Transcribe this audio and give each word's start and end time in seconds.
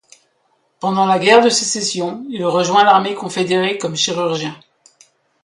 Pendant 0.79 1.05
la 1.05 1.19
Guerre 1.19 1.43
de 1.43 1.49
Sécession, 1.51 2.25
il 2.27 2.43
rejoint 2.43 2.83
l'armée 2.83 3.13
confédérée 3.13 3.77
comme 3.77 3.95
chirurgien. 3.95 4.55